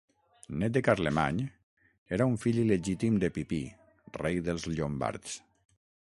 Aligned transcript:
Nét 0.61 0.71
de 0.77 0.81
Carlemany, 0.85 1.41
era 2.17 2.27
un 2.31 2.39
fill 2.45 2.63
il·legítim 2.63 3.21
de 3.25 3.31
Pipí, 3.37 3.61
rei 4.21 4.43
dels 4.51 4.69
Llombards. 4.75 5.39